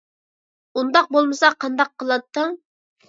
ئۇنداق 0.79 1.11
بولمىساڭ 1.17 1.59
قانداق 1.67 1.93
قىلاتتىڭ؟ 2.05 2.57